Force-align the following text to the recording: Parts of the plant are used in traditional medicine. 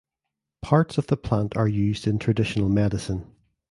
Parts 0.63 0.97
of 0.97 1.05
the 1.05 1.15
plant 1.15 1.55
are 1.55 1.67
used 1.67 2.07
in 2.07 2.17
traditional 2.17 2.69
medicine. 2.69 3.31